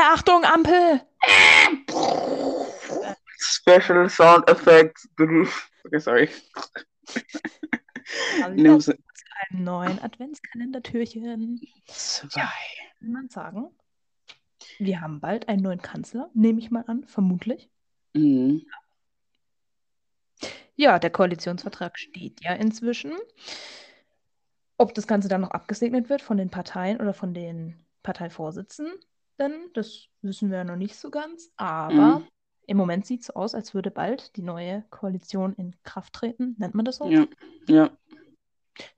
Achtung, 0.00 0.44
Ampel! 0.44 1.00
Special 3.38 4.08
Sound 4.08 4.48
Effects. 4.48 5.08
Okay, 5.18 5.98
sorry. 5.98 6.28
Hallo, 8.42 8.80
einen 9.50 9.64
neuen 9.64 9.98
Adventskalendertürchen. 10.02 11.60
Zwei. 11.86 12.40
Ja, 12.40 12.52
kann 12.98 13.12
man 13.12 13.28
sagen. 13.28 13.70
Wir 14.78 15.00
haben 15.00 15.20
bald 15.20 15.48
einen 15.48 15.62
neuen 15.62 15.82
Kanzler, 15.82 16.30
nehme 16.34 16.60
ich 16.60 16.70
mal 16.70 16.84
an, 16.86 17.04
vermutlich. 17.04 17.70
Mhm. 18.14 18.66
Ja, 20.76 20.98
der 20.98 21.10
Koalitionsvertrag 21.10 21.98
steht 21.98 22.40
ja 22.42 22.54
inzwischen. 22.54 23.12
Ob 24.76 24.94
das 24.94 25.08
Ganze 25.08 25.28
dann 25.28 25.40
noch 25.40 25.50
abgesegnet 25.50 26.08
wird 26.08 26.22
von 26.22 26.36
den 26.36 26.50
Parteien 26.50 27.00
oder 27.00 27.12
von 27.12 27.34
den 27.34 27.84
Parteivorsitzenden, 28.04 28.94
das 29.74 30.06
wissen 30.22 30.50
wir 30.50 30.58
ja 30.58 30.64
noch 30.64 30.76
nicht 30.76 30.96
so 30.96 31.10
ganz. 31.10 31.50
Aber 31.56 32.18
Mhm. 32.20 32.26
im 32.66 32.76
Moment 32.76 33.06
sieht 33.06 33.22
es 33.22 33.30
aus, 33.30 33.54
als 33.54 33.74
würde 33.74 33.90
bald 33.90 34.36
die 34.36 34.42
neue 34.42 34.84
Koalition 34.90 35.54
in 35.54 35.74
Kraft 35.84 36.12
treten. 36.14 36.56
Nennt 36.58 36.74
man 36.74 36.84
das 36.84 36.96
so? 36.96 37.10
Ja, 37.10 37.26
ja. 37.68 37.90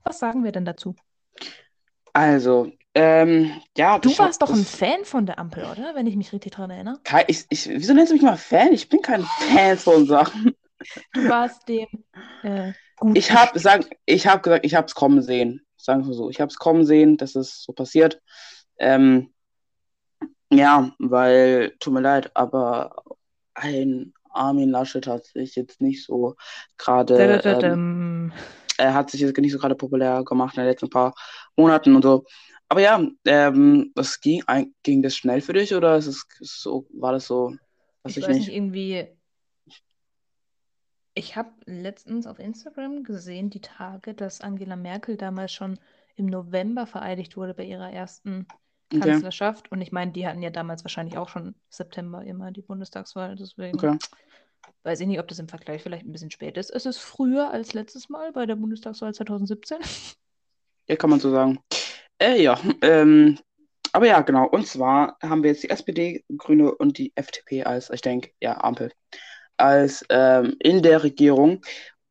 Was 0.03 0.19
sagen 0.19 0.43
wir 0.43 0.51
denn 0.51 0.65
dazu? 0.65 0.95
Also, 2.13 2.71
ähm, 2.93 3.51
ja, 3.77 3.97
Du 3.99 4.09
hab 4.11 4.19
warst 4.19 4.41
doch 4.41 4.51
ein. 4.51 4.65
Fan 4.65 5.05
von 5.05 5.25
der 5.25 5.39
Ampel, 5.39 5.63
oder? 5.63 5.95
Wenn 5.95 6.07
ich 6.07 6.15
mich 6.17 6.33
richtig 6.33 6.53
daran 6.53 6.71
erinnere. 6.71 6.99
Ich, 7.27 7.45
ich, 7.49 7.69
wieso 7.69 7.93
nennst 7.93 8.11
du 8.11 8.15
mich 8.15 8.23
mal 8.23 8.37
Fan? 8.37 8.73
Ich 8.73 8.89
bin 8.89 9.01
kein 9.01 9.23
Fan 9.23 9.77
von 9.77 10.05
Sachen. 10.07 10.55
Du 11.13 11.27
warst 11.27 11.67
dem 11.69 11.87
äh, 12.41 12.73
gut 12.97 13.17
Ich 13.17 13.31
habe 13.31 13.41
habe 13.41 13.53
gesagt, 13.53 13.89
ich 14.05 14.75
habe 14.75 14.85
es 14.87 14.95
kommen 14.95 15.21
sehen. 15.21 15.65
Sagen 15.77 16.05
wir 16.05 16.13
so, 16.13 16.29
ich 16.29 16.41
habe 16.41 16.49
es 16.49 16.57
kommen 16.57 16.85
sehen, 16.85 17.17
dass 17.17 17.35
es 17.35 17.63
so 17.63 17.71
passiert. 17.73 18.21
Ähm, 18.77 19.31
ja, 20.51 20.91
weil 20.99 21.75
tut 21.79 21.93
mir 21.93 22.01
leid, 22.01 22.31
aber 22.35 23.03
ein 23.53 24.13
Armin 24.29 24.69
Laschet 24.69 25.07
hat 25.07 25.25
sich 25.25 25.55
jetzt 25.55 25.81
nicht 25.81 26.05
so 26.05 26.35
gerade, 26.77 27.41
ähm, 27.43 28.31
er 28.77 28.93
hat 28.93 29.09
sich 29.11 29.21
jetzt 29.21 29.37
nicht 29.37 29.51
so 29.51 29.59
gerade 29.59 29.75
populär 29.75 30.23
gemacht 30.23 30.55
in 30.55 30.63
den 30.63 30.69
letzten 30.69 30.89
paar 30.89 31.13
Monaten 31.55 31.95
und 31.95 32.03
so. 32.03 32.25
Aber 32.69 32.81
ja, 32.81 33.05
ähm, 33.25 33.91
das 33.95 34.21
ging, 34.21 34.43
ging 34.83 35.01
das 35.01 35.15
schnell 35.15 35.41
für 35.41 35.53
dich 35.53 35.73
oder 35.75 35.97
ist 35.97 36.07
es 36.07 36.25
so, 36.39 36.87
war 36.93 37.11
das 37.11 37.27
so, 37.27 37.53
Ich 38.07 38.17
ich 38.17 38.23
weiß 38.23 38.35
nicht, 38.35 38.53
irgendwie. 38.53 39.07
Ich 41.13 41.35
habe 41.35 41.51
letztens 41.65 42.25
auf 42.25 42.39
Instagram 42.39 43.03
gesehen, 43.03 43.49
die 43.49 43.59
Tage, 43.59 44.13
dass 44.13 44.39
Angela 44.39 44.77
Merkel 44.77 45.17
damals 45.17 45.51
schon 45.51 45.77
im 46.15 46.27
November 46.27 46.87
vereidigt 46.87 47.35
wurde 47.35 47.53
bei 47.53 47.65
ihrer 47.65 47.91
ersten 47.91 48.47
Okay, 48.93 49.09
Kanzlerschaft. 49.11 49.71
Und 49.71 49.81
ich 49.81 49.91
meine, 49.91 50.11
die 50.11 50.27
hatten 50.27 50.41
ja 50.41 50.49
damals 50.49 50.83
wahrscheinlich 50.83 51.17
auch 51.17 51.29
schon 51.29 51.55
September 51.69 52.23
immer 52.23 52.51
die 52.51 52.61
Bundestagswahl. 52.61 53.35
Deswegen 53.35 53.77
okay. 53.77 53.97
weiß 54.83 54.99
ich 54.99 55.07
nicht, 55.07 55.19
ob 55.19 55.27
das 55.27 55.39
im 55.39 55.47
Vergleich 55.47 55.81
vielleicht 55.81 56.05
ein 56.05 56.11
bisschen 56.11 56.31
spät 56.31 56.57
ist. 56.57 56.69
Es 56.69 56.85
ist 56.85 56.97
früher 56.97 57.51
als 57.51 57.73
letztes 57.73 58.09
Mal 58.09 58.31
bei 58.33 58.45
der 58.45 58.55
Bundestagswahl 58.55 59.13
2017. 59.13 59.77
Ja, 60.87 60.95
kann 60.97 61.09
man 61.09 61.19
so 61.19 61.31
sagen. 61.31 61.59
Äh, 62.19 62.41
ja, 62.41 62.59
ähm, 62.81 63.37
aber 63.93 64.07
ja, 64.07 64.21
genau. 64.21 64.47
Und 64.47 64.67
zwar 64.67 65.17
haben 65.21 65.43
wir 65.43 65.51
jetzt 65.51 65.63
die 65.63 65.69
SPD, 65.69 66.23
Grüne 66.37 66.73
und 66.73 66.97
die 66.97 67.11
FDP 67.15 67.63
als, 67.63 67.89
ich 67.89 68.01
denke, 68.01 68.31
ja, 68.41 68.61
Ampel, 68.61 68.91
als 69.57 70.05
ähm, 70.09 70.55
in 70.59 70.81
der 70.81 71.03
Regierung. 71.03 71.61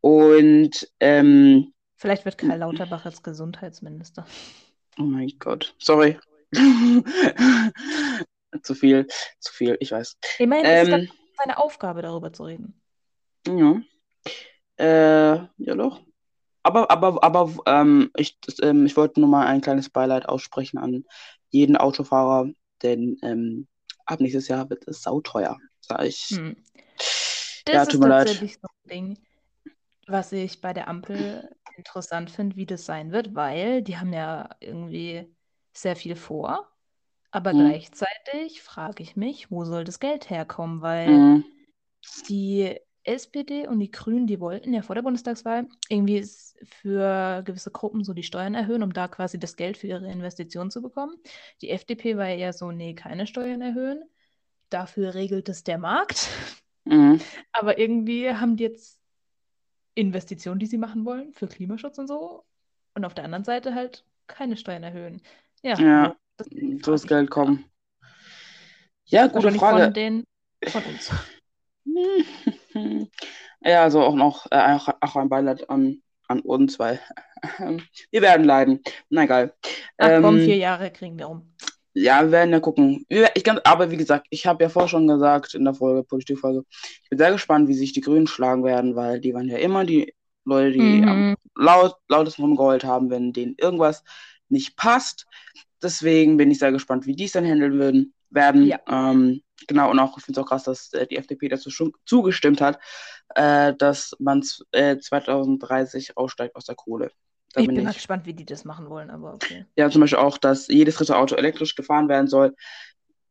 Und, 0.00 0.90
ähm, 1.00 1.72
Vielleicht 1.96 2.24
wird 2.24 2.38
Karl 2.38 2.58
Lauterbach 2.58 3.04
jetzt 3.04 3.22
Gesundheitsminister. 3.22 4.24
oh 4.98 5.02
mein 5.02 5.30
Gott, 5.38 5.74
sorry. 5.78 6.18
Zu 8.62 8.75
viel, 8.75 9.06
zu 9.38 9.52
viel, 9.52 9.76
ich 9.80 9.92
weiß. 9.92 10.16
Ich 10.38 10.48
meine, 10.48 10.70
es 10.72 10.82
ist 10.82 10.91
Ähm, 10.91 11.08
doch 11.08 11.14
seine 11.38 11.58
Aufgabe, 11.58 12.02
darüber 12.02 12.32
zu 12.32 12.42
reden. 12.44 12.82
ja. 13.47 13.82
Äh, 14.78 15.36
ja 15.58 15.75
doch. 15.76 16.02
Aber, 16.64 16.91
aber, 16.91 17.25
aber 17.25 17.54
ähm, 17.66 18.10
ich, 18.16 18.41
das, 18.41 18.56
ähm, 18.62 18.86
ich 18.86 18.97
wollte 18.97 19.20
nur 19.20 19.28
mal 19.30 19.47
ein 19.47 19.62
kleines 19.62 19.91
Beileid 19.91 20.28
aussprechen 20.28 20.78
an 20.78 21.04
jeden 21.50 21.76
Autofahrer, 21.76 22.50
denn 22.82 23.19
ähm, 23.22 23.69
ab 24.06 24.20
nächstes 24.20 24.48
Jahr 24.48 24.70
wird 24.70 24.86
es 24.88 25.02
sauteuer, 25.02 25.58
sag 25.80 26.04
ich. 26.04 26.30
Hm. 26.30 26.54
Ja, 27.72 27.84
Das 27.84 27.86
tut 27.86 28.00
ist 28.00 28.00
mir 28.00 28.08
leid. 28.08 28.30
so 28.60 28.69
ein 28.84 28.88
Ding, 28.91 29.19
was 30.06 30.32
ich 30.32 30.60
bei 30.60 30.72
der 30.75 30.88
Ampel 30.88 31.56
interessant 31.76 32.30
finde, 32.30 32.56
wie 32.56 32.66
das 32.66 32.86
sein 32.86 33.12
wird, 33.12 33.34
weil 33.34 33.82
die 33.82 33.98
haben 33.98 34.12
ja 34.12 34.50
irgendwie 34.60 35.34
sehr 35.72 35.97
viel 35.97 36.16
vor, 36.16 36.69
aber 37.31 37.53
Mhm. 37.53 37.56
gleichzeitig 37.56 38.62
frage 38.62 39.03
ich 39.03 39.16
mich, 39.16 39.50
wo 39.50 39.64
soll 39.64 39.84
das 39.84 40.00
Geld 40.00 40.31
herkommen, 40.31 40.82
weil 40.82 41.10
Mhm. 41.10 41.44
die 42.28 42.78
SPD 43.04 43.66
und 43.66 43.81
die 43.81 43.91
Grünen, 43.91 44.26
die 44.26 44.41
wollten 44.41 44.75
ja 44.75 44.82
vor 44.82 44.94
der 44.94 45.03
Bundestagswahl 45.03 45.66
irgendwie 45.88 46.25
für 46.82 47.42
gewisse 47.44 47.70
Gruppen 47.70 48.04
so 48.04 48.12
die 48.12 48.22
Steuern 48.22 48.54
erhöhen, 48.54 48.82
um 48.82 48.92
da 48.92 49.08
quasi 49.08 49.38
das 49.38 49.56
Geld 49.56 49.78
für 49.78 49.86
ihre 49.86 50.10
Investitionen 50.10 50.70
zu 50.70 50.82
bekommen. 50.82 51.16
Die 51.62 51.70
FDP 51.70 52.16
war 52.16 52.28
ja 52.28 52.52
so, 52.52 52.70
nee, 52.72 52.94
keine 52.94 53.26
Steuern 53.26 53.62
erhöhen. 53.62 54.02
Dafür 54.70 55.14
regelt 55.14 55.48
es 55.48 55.64
der 55.64 55.78
Markt. 55.78 56.28
Mhm. 56.84 57.20
Aber 57.52 57.78
irgendwie 57.78 58.32
haben 58.34 58.56
die 58.56 58.64
jetzt 58.64 59.00
Investitionen, 59.94 60.58
die 60.60 60.66
sie 60.66 60.78
machen 60.78 61.04
wollen 61.04 61.32
für 61.34 61.48
Klimaschutz 61.48 61.98
und 61.98 62.06
so. 62.08 62.44
Und 62.94 63.04
auf 63.04 63.14
der 63.14 63.25
anderen 63.25 63.44
Seite 63.44 63.75
halt 63.75 64.04
keine 64.26 64.56
Steuern 64.56 64.82
erhöhen. 64.82 65.22
Ja, 65.62 65.76
Ja, 65.78 66.15
das 66.37 66.48
so 66.82 66.93
frage 66.93 66.93
das 66.93 67.03
ich 67.03 67.09
Geld 67.09 67.31
kommen. 67.31 67.65
Ja, 69.06 69.26
gute 69.26 69.37
Wahrscheinlich 69.37 69.60
von 69.65 69.93
Frage. 69.93 69.93
den, 69.93 70.25
von 70.69 70.84
uns. 70.84 71.10
Ja, 73.62 73.82
also 73.82 74.00
auch 74.03 74.15
noch 74.15 74.47
äh, 74.50 74.78
auch, 75.00 75.16
ein 75.16 75.28
Beileid 75.28 75.69
an, 75.70 76.03
an 76.28 76.41
uns, 76.41 76.78
weil 76.78 77.00
wir 78.10 78.22
werden 78.22 78.44
leiden. 78.44 78.82
Na 79.10 79.25
egal. 79.25 79.54
Ach 79.99 80.16
komm, 80.16 80.41
vier 80.41 80.56
Ähm, 80.56 80.56
Jahre 80.56 80.91
kriegen 80.93 81.16
wir 81.19 81.28
um. 81.28 81.54
ja, 81.94 82.22
wir 82.22 82.31
werden 82.32 82.53
ja 82.53 82.60
gucken. 82.60 83.04
Ich 83.09 83.44
kann, 83.44 83.60
aber 83.65 83.91
wie 83.91 83.97
gesagt, 83.97 84.26
ich 84.31 84.47
habe 84.47 84.62
ja 84.65 84.69
vorher 84.70 84.88
schon 84.88 85.09
gesagt 85.09 85.54
in 85.54 85.65
der 85.65 85.75
Folge, 85.75 86.04
Politikfolge, 86.04 86.65
ich 87.03 87.09
bin 87.10 87.19
sehr 87.19 87.32
gespannt, 87.32 87.69
wie 87.69 87.75
sich 87.75 87.93
die 87.93 88.00
Grünen 88.00 88.26
schlagen 88.26 88.65
werden, 88.65 88.94
weil 88.97 89.20
die 89.20 89.34
waren 89.34 89.49
ja 89.49 89.59
immer 89.59 89.84
die 89.84 90.15
Leute, 90.44 90.72
die 90.72 91.06
am 91.06 91.26
Mhm. 91.31 91.37
laut, 91.56 91.97
lautesten 92.09 92.43
rumgeheult 92.43 92.84
haben, 92.84 93.10
wenn 93.10 93.32
denen 93.32 93.54
irgendwas 93.59 94.04
nicht 94.50 94.77
passt. 94.77 95.27
Deswegen 95.83 96.37
bin 96.37 96.50
ich 96.50 96.59
sehr 96.59 96.72
gespannt, 96.72 97.06
wie 97.06 97.16
die 97.16 97.25
es 97.25 97.33
dann 97.33 97.47
handeln 97.47 97.75
würden, 97.75 98.15
werden. 98.31 98.66
Ja. 98.66 98.81
Ähm, 98.88 99.43
genau, 99.66 99.91
und 99.91 99.99
auch, 99.99 100.19
ich 100.19 100.25
finde 100.25 100.41
es 100.41 100.44
auch 100.44 100.49
krass, 100.49 100.65
dass 100.65 100.93
äh, 100.93 101.06
die 101.06 101.16
FDP 101.16 101.49
dazu 101.49 101.71
schon 101.71 101.93
zugestimmt 102.05 102.61
hat, 102.61 102.78
äh, 103.34 103.75
dass 103.75 104.15
man 104.19 104.44
äh, 104.72 104.99
2030 104.99 106.16
aussteigt 106.16 106.56
aus 106.56 106.65
der 106.66 106.75
Kohle. 106.75 107.11
Da 107.53 107.61
Ich 107.61 107.66
bin 107.66 107.75
bin 107.75 107.84
mal 107.84 107.91
ich. 107.91 107.97
gespannt, 107.97 108.27
wie 108.27 108.34
die 108.34 108.44
das 108.44 108.65
machen 108.65 108.88
wollen, 108.88 109.11
aber 109.11 109.34
okay. 109.34 109.66
Ja, 109.77 109.91
zum 109.91 110.00
Beispiel 110.00 110.19
auch, 110.19 110.38
dass 110.38 110.69
jedes 110.69 110.97
dritte 110.97 111.17
Auto 111.17 111.34
elektrisch 111.34 111.75
gefahren 111.75 112.09
werden 112.09 112.28
soll. 112.28 112.55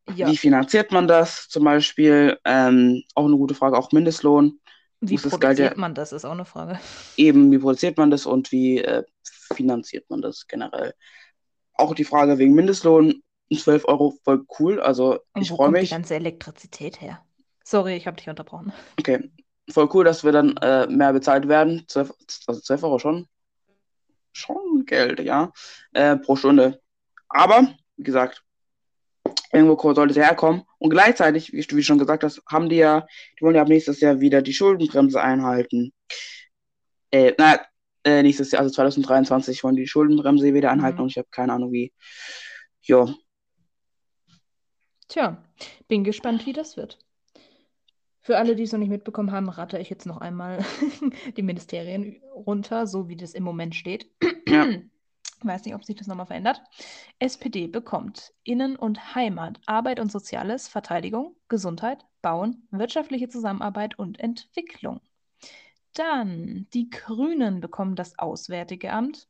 Ja, 0.08 0.28
Wie 0.28 0.38
finanziert 0.38 0.92
man 0.92 1.08
das? 1.08 1.48
Zum 1.50 1.64
Beispiel, 1.64 2.38
ähm, 2.46 3.04
auch 3.16 3.26
eine 3.26 3.38
gute 3.38 3.54
Frage, 3.56 3.78
auch 3.78 3.92
Mindestlohn. 3.92 4.60
Wie 5.02 5.18
produziert 5.18 5.78
man 5.78 5.96
das, 5.96 6.12
ist 6.12 6.26
auch 6.26 6.32
eine 6.32 6.46
Frage. 6.46 6.80
eben, 7.18 7.52
wie 7.52 7.58
produziert 7.60 7.98
man 7.98 8.12
das 8.12 8.26
und 8.26 8.52
wie 8.52 8.80
äh, 8.80 9.04
finanziert 9.54 10.10
man 10.10 10.22
das 10.22 10.48
generell? 10.48 10.94
Auch 11.74 11.96
die 11.96 12.04
Frage 12.04 12.38
wegen 12.38 12.54
Mindestlohn, 12.54 13.24
12 13.56 13.86
Euro, 13.86 14.14
voll 14.24 14.46
cool. 14.60 14.80
Also 14.82 15.20
Und 15.34 15.42
ich 15.42 15.50
freue 15.50 15.68
kommt 15.68 15.78
die 15.78 15.82
mich. 15.82 15.90
ganze 15.92 16.16
Elektrizität 16.16 17.02
her? 17.02 17.24
Sorry, 17.64 17.96
ich 17.96 18.08
habe 18.08 18.18
dich 18.18 18.30
unterbrochen. 18.30 18.74
Okay, 19.00 19.32
voll 19.70 19.90
cool, 19.94 20.04
dass 20.04 20.24
wir 20.24 20.32
dann 20.32 20.58
äh, 20.58 20.88
mehr 20.88 21.14
bezahlt 21.14 21.48
werden. 21.48 21.86
12, 21.88 22.14
also 22.48 22.62
12 22.62 22.84
Euro 22.84 23.00
schon. 23.00 23.28
Schon 24.34 24.86
Geld, 24.86 25.20
ja. 25.22 25.52
Äh, 25.94 26.18
pro 26.18 26.36
Stunde. 26.36 26.82
Aber, 27.30 27.74
wie 27.96 28.04
gesagt, 28.04 28.44
irgendwo 29.52 29.94
sollte 29.94 30.12
es 30.12 30.18
herkommen. 30.18 30.64
Und 30.78 30.90
gleichzeitig, 30.90 31.54
wie, 31.54 31.62
du 31.62 31.82
schon 31.82 31.98
gesagt 31.98 32.24
hast, 32.24 32.42
haben 32.48 32.70
die 32.70 32.78
ja, 32.78 33.08
die 33.38 33.44
wollen 33.44 33.56
ja 33.56 33.62
ab 33.62 33.68
nächstes 33.70 34.00
Jahr 34.00 34.20
wieder 34.20 34.42
die 34.42 34.54
Schuldenbremse 34.54 35.22
einhalten. 35.22 35.94
Äh, 37.12 37.34
na, 37.38 37.60
äh, 38.04 38.24
nächstes 38.24 38.52
Jahr, 38.52 38.62
also 38.62 38.74
2023, 38.74 39.64
wollen 39.64 39.76
die 39.76 39.88
Schuldenbremse 39.88 40.54
wieder 40.54 40.72
einhalten 40.72 40.98
Mhm. 40.98 41.04
und 41.04 41.10
ich 41.10 41.18
habe 41.18 41.28
keine 41.32 41.54
Ahnung 41.54 41.72
wie. 41.72 41.92
Ja, 42.84 43.08
Tja, 45.10 45.44
bin 45.88 46.04
gespannt, 46.04 46.46
wie 46.46 46.54
das 46.54 46.78
wird. 46.78 47.00
Für 48.22 48.38
alle, 48.38 48.56
die 48.56 48.64
es 48.64 48.72
noch 48.72 48.80
nicht 48.80 48.90
mitbekommen 48.90 49.32
haben, 49.32 49.50
rate 49.50 49.80
ich 49.80 49.90
jetzt 49.90 50.06
noch 50.06 50.18
einmal 50.18 50.60
die 51.36 51.42
Ministerien 51.42 52.22
runter, 52.32 52.86
so 52.86 53.10
wie 53.10 53.16
das 53.16 53.34
im 53.34 53.44
Moment 53.44 53.74
steht. 53.74 54.08
ja, 54.48 54.68
Weiß 55.42 55.66
nicht, 55.66 55.76
ob 55.76 55.84
sich 55.84 55.96
das 55.96 56.08
nochmal 56.08 56.26
verändert. 56.26 56.62
SPD 57.20 57.68
bekommt 57.68 58.34
Innen- 58.44 58.76
und 58.76 59.16
Heimat, 59.16 59.60
Arbeit 59.66 60.00
und 60.00 60.12
Soziales, 60.12 60.68
Verteidigung, 60.68 61.36
Gesundheit, 61.48 62.06
Bauen, 62.22 62.68
wirtschaftliche 62.72 63.30
Zusammenarbeit 63.30 63.98
und 63.98 64.20
Entwicklung. 64.20 65.02
Dann 65.94 66.68
die 66.74 66.90
Grünen 66.90 67.62
bekommen 67.62 67.96
das 67.96 68.20
Auswärtige 68.20 68.92
Amt. 68.92 69.28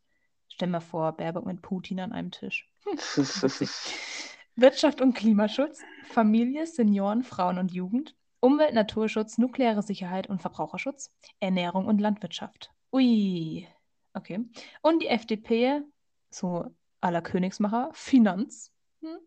Stell 0.50 0.67
mal 0.67 0.79
vor, 0.79 1.13
Baerbock 1.13 1.45
mit 1.45 1.61
Putin 1.61 2.00
an 2.00 2.11
einem 2.11 2.31
Tisch. 2.31 2.69
Wirtschaft 4.56 5.00
und 5.00 5.13
Klimaschutz, 5.13 5.81
Familie, 6.06 6.65
Senioren, 6.65 7.23
Frauen 7.23 7.59
und 7.59 7.71
Jugend, 7.71 8.15
Umwelt, 8.41 8.73
Naturschutz, 8.73 9.38
nukleare 9.38 9.81
Sicherheit 9.81 10.27
und 10.27 10.41
Verbraucherschutz, 10.41 11.13
Ernährung 11.39 11.85
und 11.85 12.00
Landwirtschaft. 12.00 12.71
Ui, 12.91 13.67
okay. 14.13 14.45
Und 14.81 15.01
die 15.01 15.07
FDP, 15.07 15.81
so 16.29 16.65
aller 17.01 17.21
Königsmacher, 17.21 17.89
Finanz, 17.93 18.71
hm, 19.01 19.17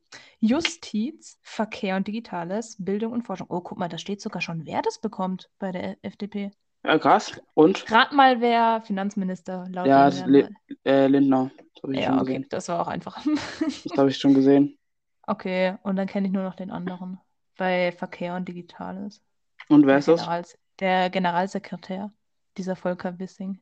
Justiz, 0.41 1.39
Verkehr 1.43 1.97
und 1.97 2.07
Digitales, 2.09 2.77
Bildung 2.79 3.13
und 3.13 3.23
Forschung. 3.25 3.47
Oh, 3.51 3.61
guck 3.61 3.79
mal, 3.79 3.89
da 3.89 3.99
steht 3.99 4.21
sogar 4.21 4.43
schon, 4.43 4.67
wer 4.67 4.83
das 4.83 5.01
bekommt 5.01 5.51
bei 5.59 5.73
der 5.73 5.99
FDP. 6.05 6.53
Ja, 6.85 6.99
krass. 6.99 7.41
Und? 7.55 7.85
Rat 7.89 8.13
mal, 8.13 8.41
wer 8.41 8.83
Finanzminister 8.83 9.69
laut 9.69 9.87
Ja, 9.89 10.09
dem 10.09 10.15
Li 10.27 10.45
werden 10.45 10.59
äh, 10.85 11.07
Lindner. 11.07 11.51
Das 11.81 11.91
Ja, 11.93 12.21
okay, 12.21 12.35
gesehen. 12.35 12.47
das 12.49 12.69
war 12.69 12.81
auch 12.81 12.89
einfach. 12.89 13.25
Das 13.85 13.97
habe 13.97 14.11
ich 14.11 14.19
schon 14.19 14.35
gesehen. 14.35 14.79
Okay, 15.27 15.77
und 15.83 15.97
dann 15.97 16.07
kenne 16.09 16.27
ich 16.27 16.33
nur 16.33 16.43
noch 16.43 16.55
den 16.57 16.71
anderen 16.71 17.21
bei 17.57 17.93
Verkehr 17.93 18.35
und 18.37 18.47
Digitales. 18.49 19.23
Und 19.69 19.87
wer 19.87 19.97
Der, 19.97 19.99
ist 19.99 20.09
das? 20.09 20.21
Generals 20.21 20.59
der 20.81 21.11
Generalsekretär, 21.11 22.13
dieser 22.57 22.77
Volker 22.77 23.19
Wissing. 23.19 23.61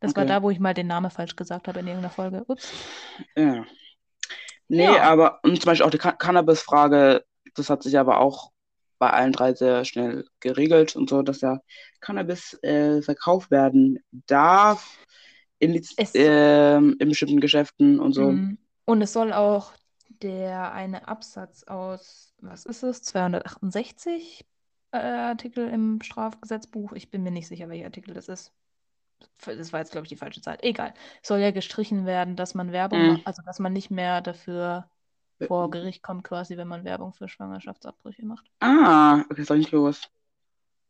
Das 0.00 0.14
war 0.16 0.24
Okay. 0.24 0.26
da, 0.26 0.42
wo 0.42 0.50
ich 0.50 0.60
mal 0.60 0.74
den 0.74 0.86
Namen 0.86 1.10
falsch 1.10 1.36
gesagt 1.36 1.68
habe 1.68 1.80
in 1.80 1.86
irgendeiner 1.86 2.12
Folge. 2.12 2.44
Ups. 2.46 2.72
Ja. 3.36 3.64
Nee, 4.68 4.84
Ja. 4.84 5.02
aber 5.02 5.40
und 5.42 5.60
zum 5.60 5.66
Beispiel 5.66 5.86
auch 5.86 5.90
die 5.90 5.98
Can 5.98 6.18
Cannabis-Frage, 6.18 7.24
das 7.54 7.70
hat 7.70 7.82
sich 7.82 7.98
aber 7.98 8.18
auch 8.20 8.52
bei 8.98 9.10
allen 9.10 9.32
drei 9.32 9.54
sehr 9.54 9.84
schnell 9.84 10.26
geregelt 10.40 10.96
und 10.96 11.08
so, 11.08 11.22
dass 11.22 11.40
ja 11.40 11.60
Cannabis 12.00 12.58
äh, 12.62 13.00
verkauft 13.02 13.50
werden 13.50 14.00
darf 14.10 14.98
in 15.58 15.80
ähm, 16.14 16.96
in 16.98 17.08
bestimmten 17.08 17.40
Geschäften 17.40 18.00
und 18.00 18.12
so. 18.12 18.32
Mm. 18.32 18.58
Und 18.84 19.02
es 19.02 19.12
soll 19.12 19.32
auch 19.32 19.72
der 20.22 20.72
eine 20.72 21.08
Absatz 21.08 21.64
aus, 21.64 22.34
was 22.40 22.66
ist 22.66 22.82
es, 22.82 23.02
268 23.02 24.46
äh, 24.92 24.96
Artikel 24.98 25.68
im 25.68 26.00
Strafgesetzbuch. 26.02 26.92
Ich 26.92 27.10
bin 27.10 27.22
mir 27.22 27.30
nicht 27.30 27.48
sicher, 27.48 27.68
welcher 27.68 27.86
Artikel 27.86 28.14
das 28.14 28.28
ist. 28.28 28.52
Das 29.44 29.72
war 29.72 29.80
jetzt, 29.80 29.92
glaube 29.92 30.04
ich, 30.04 30.08
die 30.08 30.16
falsche 30.16 30.40
Zeit. 30.40 30.62
Egal. 30.62 30.94
Soll 31.22 31.38
ja 31.40 31.50
gestrichen 31.50 32.06
werden, 32.06 32.36
dass 32.36 32.54
man 32.54 32.72
Werbung 32.72 33.00
Mm. 33.00 33.08
macht, 33.08 33.26
also 33.26 33.42
dass 33.44 33.58
man 33.58 33.72
nicht 33.72 33.90
mehr 33.90 34.20
dafür 34.20 34.88
vor 35.46 35.70
Gericht 35.70 36.02
kommt, 36.02 36.24
quasi, 36.24 36.56
wenn 36.56 36.68
man 36.68 36.84
Werbung 36.84 37.12
für 37.12 37.28
Schwangerschaftsabbrüche 37.28 38.24
macht. 38.24 38.46
Ah, 38.60 39.24
okay, 39.30 39.42
ich 39.42 39.50
nicht 39.50 39.70
gewusst. 39.70 40.10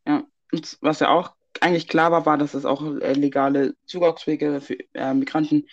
Ja. 0.07 0.23
Und 0.51 0.77
was 0.81 0.99
ja 0.99 1.09
auch 1.09 1.35
eigentlich 1.61 1.87
klar 1.87 2.11
war, 2.11 2.25
war, 2.25 2.37
dass 2.37 2.53
es 2.53 2.65
auch 2.65 2.81
äh, 2.83 3.13
legale 3.13 3.75
Zugangswege 3.85 4.61
für 4.61 4.77
äh, 4.93 5.13
Migranten 5.13 5.67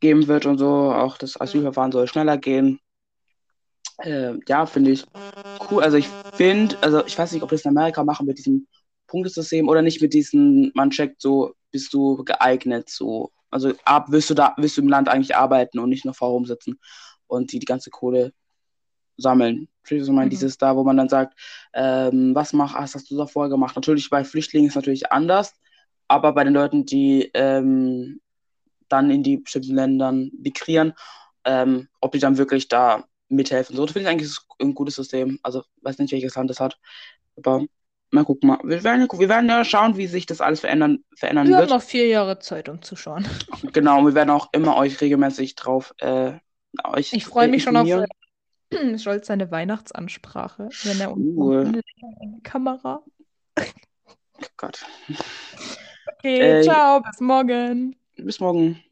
geben 0.00 0.26
wird 0.26 0.46
und 0.46 0.58
so. 0.58 0.92
Auch 0.92 1.18
das 1.18 1.40
Asylverfahren 1.40 1.92
soll 1.92 2.08
schneller 2.08 2.38
gehen. 2.38 2.80
Äh, 3.98 4.34
ja, 4.48 4.66
finde 4.66 4.92
ich 4.92 5.06
cool. 5.70 5.82
Also 5.82 5.96
ich 5.96 6.08
finde, 6.34 6.76
also 6.82 7.04
ich 7.06 7.16
weiß 7.18 7.32
nicht, 7.32 7.42
ob 7.42 7.50
das 7.50 7.64
in 7.64 7.70
Amerika 7.70 8.04
machen 8.04 8.26
mit 8.26 8.38
diesem 8.38 8.66
Punktesystem 9.06 9.68
oder 9.68 9.82
nicht 9.82 10.02
mit 10.02 10.14
diesem, 10.14 10.72
man 10.74 10.90
checkt 10.90 11.20
so, 11.20 11.54
bist 11.70 11.92
du 11.94 12.24
geeignet, 12.24 12.88
so. 12.88 13.32
Also 13.50 13.72
ab, 13.84 14.06
willst 14.08 14.30
du 14.30 14.34
da, 14.34 14.54
willst 14.56 14.76
du 14.76 14.82
im 14.82 14.88
Land 14.88 15.08
eigentlich 15.08 15.36
arbeiten 15.36 15.78
und 15.78 15.88
nicht 15.88 16.04
nur 16.04 16.14
vor 16.14 16.30
rumsitzen 16.30 16.78
und 17.26 17.52
die 17.52 17.58
die 17.58 17.66
ganze 17.66 17.90
Kohle 17.90 18.32
sammeln. 19.16 19.68
Ich 19.88 20.08
meine? 20.08 20.26
Mhm. 20.26 20.30
Dieses 20.30 20.58
da, 20.58 20.76
wo 20.76 20.84
man 20.84 20.96
dann 20.96 21.08
sagt, 21.08 21.38
ähm, 21.72 22.34
was 22.34 22.52
mach, 22.52 22.74
was 22.74 22.94
hast 22.94 23.10
du 23.10 23.16
da 23.16 23.26
vorher 23.26 23.50
gemacht? 23.50 23.76
Natürlich 23.76 24.10
bei 24.10 24.24
Flüchtlingen 24.24 24.66
ist 24.66 24.72
es 24.72 24.76
natürlich 24.76 25.12
anders, 25.12 25.54
aber 26.08 26.32
bei 26.32 26.44
den 26.44 26.54
Leuten, 26.54 26.86
die 26.86 27.30
ähm, 27.34 28.20
dann 28.88 29.10
in 29.10 29.22
die 29.22 29.38
bestimmten 29.38 29.74
Ländern 29.74 30.30
migrieren, 30.38 30.92
ähm, 31.44 31.88
ob 32.00 32.12
die 32.12 32.18
dann 32.18 32.38
wirklich 32.38 32.68
da 32.68 33.04
mithelfen. 33.28 33.76
So, 33.76 33.84
das 33.84 33.92
finde 33.92 34.08
ich 34.08 34.12
eigentlich 34.12 34.36
ein 34.60 34.74
gutes 34.74 34.96
System. 34.96 35.38
Also, 35.42 35.62
weiß 35.82 35.98
nicht, 35.98 36.12
welches 36.12 36.34
Land 36.34 36.50
das 36.50 36.60
hat, 36.60 36.78
aber 37.36 37.64
mal 38.10 38.24
gucken 38.24 38.48
mal. 38.48 38.58
Wir 38.62 38.82
werden, 38.84 39.08
wir 39.10 39.28
werden 39.28 39.48
ja 39.48 39.64
schauen, 39.64 39.96
wie 39.96 40.06
sich 40.06 40.26
das 40.26 40.40
alles 40.40 40.60
verändern, 40.60 41.04
verändern 41.16 41.48
Wir 41.48 41.56
haben 41.56 41.62
wird. 41.62 41.70
noch 41.70 41.82
vier 41.82 42.06
Jahre 42.06 42.38
Zeit, 42.38 42.68
um 42.68 42.82
zu 42.82 42.96
schauen. 42.96 43.26
Genau, 43.72 43.98
und 44.00 44.06
wir 44.06 44.14
werden 44.14 44.30
auch 44.30 44.48
immer 44.52 44.76
euch 44.76 45.00
regelmäßig 45.00 45.54
drauf 45.54 45.94
äh, 45.98 46.32
euch 46.84 47.12
Ich 47.12 47.24
freue 47.24 47.48
mich 47.48 47.62
schon 47.62 47.76
auf 47.76 47.88
äh, 47.88 48.98
Scholz 48.98 49.26
seine 49.26 49.50
Weihnachtsansprache, 49.50 50.68
wenn 50.84 51.00
er 51.00 51.12
uns 51.12 51.66
in 51.66 51.72
die 51.72 52.42
Kamera. 52.42 53.02
Oh 53.58 54.46
Gott. 54.56 54.84
Okay, 56.18 56.60
Äh, 56.60 56.62
ciao, 56.62 57.00
bis 57.00 57.20
morgen. 57.20 57.96
Bis 58.16 58.40
morgen. 58.40 58.82